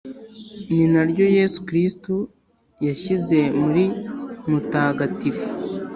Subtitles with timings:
[0.73, 2.13] ni naryo yezu kristu
[2.87, 3.83] yashyize muri
[4.49, 5.47] mutagatifu